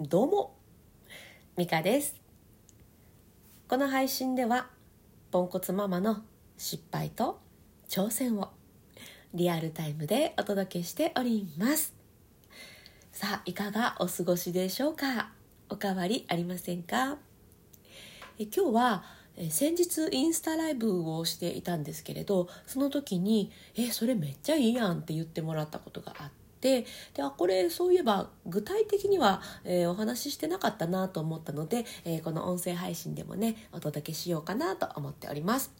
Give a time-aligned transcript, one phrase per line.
[0.00, 0.56] どうも
[1.56, 2.16] ミカです。
[3.68, 4.68] この配信では
[5.30, 6.22] ポンコツママの
[6.58, 7.40] 失敗と
[7.88, 8.50] 挑戦を
[9.32, 11.94] リアルタイムでお届けしております。
[13.12, 15.30] さあいかがお過ごしでしょうか？
[15.68, 17.18] おかわりありませんか？
[18.38, 19.04] え今日は
[19.36, 26.86] え先日インスタライブをしていたんですけれどその時に「えそれめっちゃいいやん」って言ってもらったことがあってで
[27.18, 35.72] あこれそういえば具体的には、えー、お話ししてなかったなと思ったので、えー、この音声配信でもねお届けしようかなと思っております、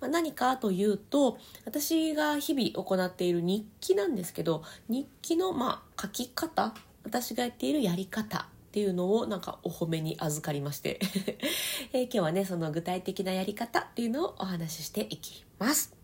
[0.00, 6.72] まあ、何かというと私が日々行っている日記なんですけど日記のまあ書き方
[7.04, 11.00] 私がやっているやり方っていうのをなんかお褒めに預かりまして。
[11.92, 15.97] え、今日はねその具体的なやり方っていうのをお話ししていきます。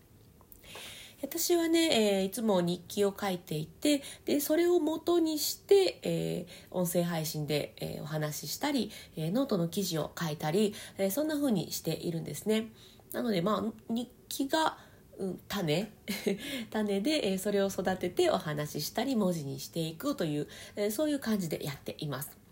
[1.37, 12.69] 私はね、えー、いつも日記を書いていてでそれを元にして、えー、音声配信で、えー、お話ししたり、えノートの記事を書いたり、えそんな風にしているんですね
[13.11, 14.77] なのでまあ日記が
[15.17, 15.91] うん、種
[16.71, 22.44] 種で、え、それを育ててお話ししたり文字にしていくという、え、そういう感じでやっています。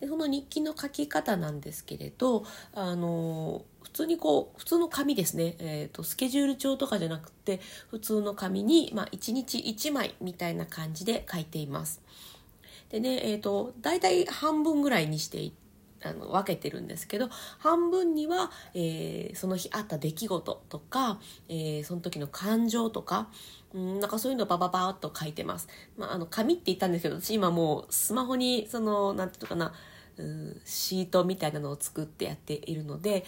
[0.00, 12.00] でその日記の書き方なんですけれど、あの普通にこう普通の紙ですね、えーと、スケジュール帳とかじゃなくて普通の紙に、まあ、1日1枚みたいな感じで書いています。
[12.90, 15.52] でね、えーと、大体半分ぐらいにしてい
[16.04, 23.28] あの分けてるんですけど半分には、えー、その日あった出来事とか、えー、その時の感情とか、
[23.72, 25.68] うん、なんかそういうのをバババーっと書いてます。
[25.96, 29.72] まあ、あの紙って言ったんですけど私今もうスマホにそのなんていうのかな
[30.16, 33.24] うんシートみたいなのを作ってやっているので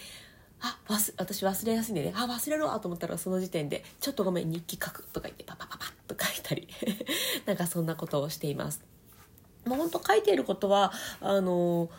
[0.59, 6.67] あ忘私忘れやすいんでねあ忘れろと思ったらその時点で「ちょっとごめん日記書く」とか言ってパパパパッと書いたり
[7.45, 8.83] なんかそんなことをしています。
[9.65, 11.89] もうほんと書いていることはあの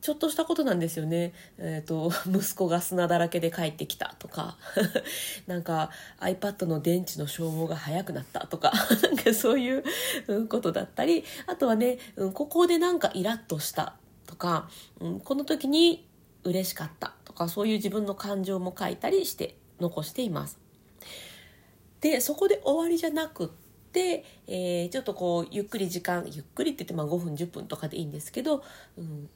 [0.00, 1.32] ちょっとしたことなんですよね。
[1.58, 4.56] えっ、ー、と、 息子が砂だらけで帰ってきたとか、
[5.46, 5.90] なんか
[6.20, 8.72] iPad の電池の消耗が早くなったとか、
[9.02, 9.84] なんかそういう
[10.48, 11.98] ことだったり、あとはね、
[12.34, 13.94] ここでなんかイラッとした
[14.26, 14.70] とか、
[15.24, 16.06] この時に
[16.44, 17.48] 嬉しかったとか。
[17.48, 20.58] そういう自分の感情も書いたりして残しています。
[22.00, 23.48] でそこで終わりじゃなくっ
[23.92, 28.62] て、えー、ちょっとこうゆっくり時間ゆっくりって言ってまあ5分10分とかでいいんですけど、
[28.96, 29.28] うん、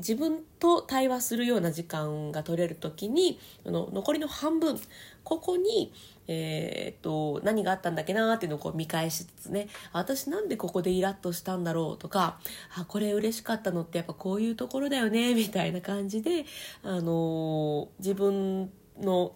[0.00, 4.78] 自分と対話するような時間が取れる時にあの残りの半分
[5.22, 5.92] ここに、
[6.26, 12.38] えー、っと何があったんだっけなっていうのをこう見返しつつね私なんでここでイラッとしたんだろうとか
[12.76, 16.44] あこれ嬉しかったのってやっぱこういうところだよねみたいな感じで、
[16.82, 19.32] あのー、自分の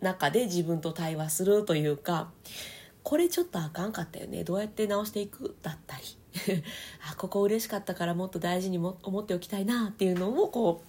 [0.00, 2.30] 中で自分と対話するというか
[3.02, 4.44] これちょっとあかんかったよね。
[4.44, 5.56] どうやって直していく？
[5.62, 6.02] だったり。
[7.10, 10.84] あここ嬉しかったからもっと大事にも思っておきたいなっていうのをこ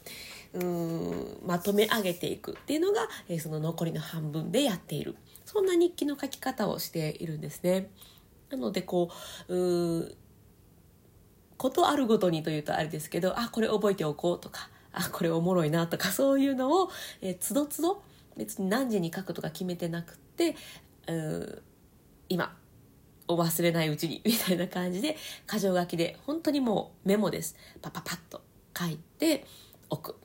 [0.54, 5.16] ううんまとめ上げていくっていうのが、えー、その残りの半分でやっている。
[5.46, 7.90] そんな日記の書き方をしているんですね。
[8.50, 9.10] なのでこ
[9.48, 10.16] うう
[11.58, 16.90] ことあるごとにというとあれですけどあこれ覚えておこうとかあこれおもろいなとかそういうのを、
[17.22, 18.02] えー、つどつど
[18.36, 20.56] 別に何時に書くとか決めてなくって
[21.08, 21.62] う
[22.32, 22.56] 今
[23.28, 25.18] を忘れないうちに みたいな感じで
[25.50, 27.58] 箇条書きで本当にもうメモです。
[27.82, 28.42] パパパッと
[28.78, 29.46] 書いて
[29.90, 30.16] おく。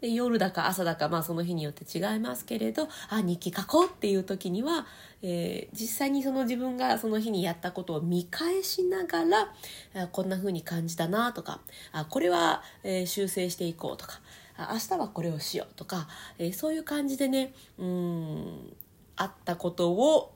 [0.00, 4.86] で夜だか朝だか、まあ、その日によって違いますけれどあ日記書こうっていう時には、
[5.20, 9.52] えー、実際にその自分がその日にやったことを見返しながら
[9.94, 11.60] あこんな風に感じたなとか
[11.92, 14.22] あこれは、えー、修正していこうとか
[14.56, 16.08] 明日はこれをしようとか、
[16.38, 18.74] えー、そういう感じでねうん
[19.16, 20.32] あったことを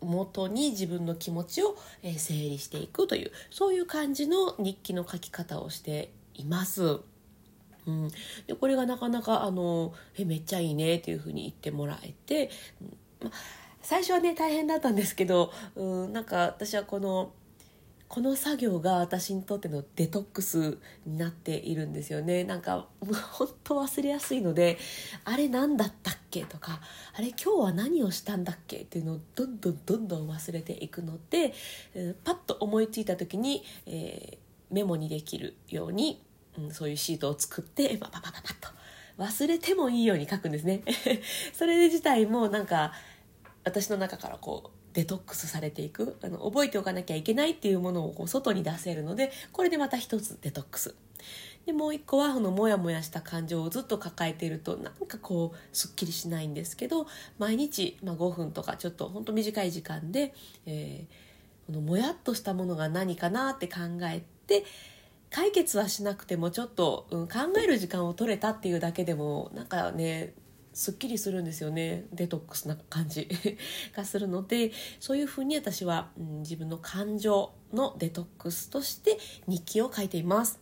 [0.00, 1.76] 元に自分の気持ちを
[2.16, 7.00] 整理していくというそういう感じの日記の書き方をしています。
[7.86, 8.08] うん、
[8.46, 12.50] でこれがなかなかあのえめっちゃいいねっていうふうに言ってもらえて、
[13.22, 13.30] ま、
[13.80, 17.32] 最初はね大変だったんですけど、うん、なんか私はこの
[18.08, 22.42] この作業が私にとってのデトックスになっているんですよね。
[22.42, 24.78] なんか本当忘れやすいので
[25.24, 26.80] あれ何だったっけとか
[27.14, 31.52] あれ今日は何をしたんだっけっていうのをどんどんどんどん忘れていくので、
[32.24, 36.24] パッと思いついた時に、えー、メモにできるように、
[36.58, 38.68] うん、そういうシートを作ってパパパパパッと
[39.18, 40.82] 忘れてもいいように書くんですね。
[41.52, 42.92] それ自体もなんか
[43.64, 46.18] 私の中からこうデトックスされていく。
[46.22, 50.96] あの覚えておかなきゃいけないっていうものをこう外に出せるのでこれでまた一つデトックス。
[51.66, 57.06] でもう一個はそのモヤモヤした感情をずっと抱えているとなんかこうすっきりしないんですけど
[57.38, 60.34] 毎日、まあ、5分とかちょっとほんと短い時間で、
[60.66, 64.64] えー、このもやっとしたものが何かなって考えて
[65.30, 70.32] 解決はしなくてもちょっと、うん、考える時間を取れたっていうだけでもなんかね
[70.78, 72.04] すっきりするんですよね。
[72.12, 73.28] デトックスな感じ。
[73.96, 74.70] がするので
[75.00, 80.60] そういうふうに私は、うん、自分の感情のデトックスとして日記を書いています。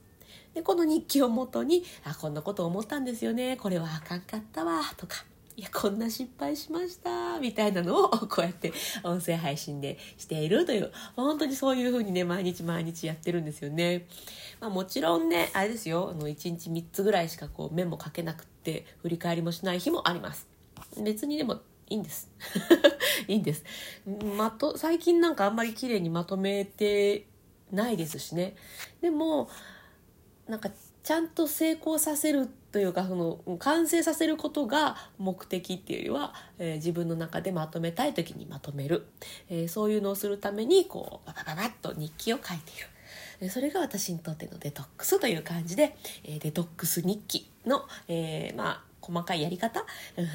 [0.55, 3.59] でこの日記をもとにあこんなこと思ったんですよね。
[3.59, 5.27] これはあかんかったわとか。
[5.57, 14.07] いやこんな失敗しましたみたいなのをこうやって音声配信でしているという本当にそういう風にね毎日毎日やってるんですよね、
[14.61, 20.47] まあ、もちろんねあれですよあの1日3つぐらいしかこうメモ書けなくって振り返りもしない日もあります。
[21.03, 22.29] 別にでもいいんです。
[23.27, 23.65] いいんです。
[24.37, 27.27] まと最近なんかあんまり綺麗にまとめて
[27.71, 28.57] ないですしね。
[29.01, 29.49] でも
[30.49, 30.71] なんか
[31.03, 39.07] ちゃんと成功させるってというかその完成させることが目的っていうよりは、えー、自分の中でまとめたい時にまとめる、
[39.49, 43.51] えー、そういうのをするためにこうババババッと日記を書いている。
[43.51, 49.81] それが私にとってのデトックスという感じで、えデトックス日記の、えー、まあ、細かいやり方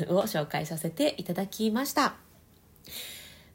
[0.07, 2.15] を紹介させていただきました。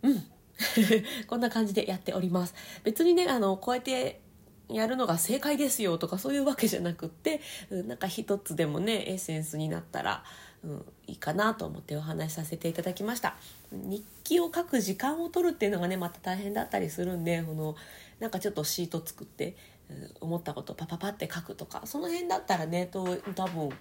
[0.02, 0.24] うん。
[1.26, 2.54] こんな感じでやっております。
[2.84, 4.20] 別にね、あの、こうやって
[4.68, 7.40] やるのが正解ですよとかそういうわけじゃなくって、
[7.70, 10.24] うん、なんか一つでもねエッセンスになったら、
[10.64, 13.36] うん、いいかなと思ってお話しさせていただきました。
[13.72, 17.76] 日記を書く時間を取るっていうのがねまた大変だったりするんでこの
[18.18, 19.56] なんかちょっとシート作って、
[19.88, 23.72] うん、思ったことパパパって書くとかその辺だったらねと多分、うん、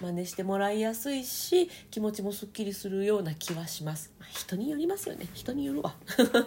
[0.00, 5.26] 真似してもらいやすいし気持ちもすっきりするような気はします、人によりますよね。
[5.34, 5.94] 人によるわ。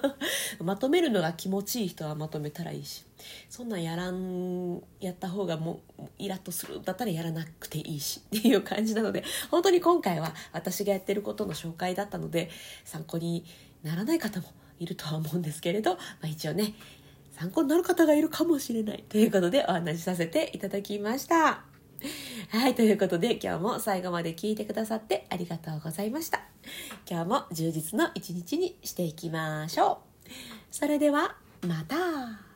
[0.64, 3.06] まとめるのが気持ちいい人はまとめたらいいし。
[3.50, 8.22] そんなんやらんやった方がもうイラッとするだったらやらなくていいし。
[8.38, 12.50] っていう感じなので本当に今回は私がやってることの紹介だったので
[12.86, 13.46] 参考に
[13.84, 14.48] ならない方も
[14.80, 16.74] いるとは思うんですけれど、まあ、一応ね
[17.32, 21.73] 参考になる方がいるかもしれないということでお話しさせていただきました。
[22.50, 26.42] はい、ということで今日も最後まで聞いてくださってありがとうございました。
[27.10, 30.30] 今日も充実の一日にしていきましょう。
[30.72, 32.53] それでは、また。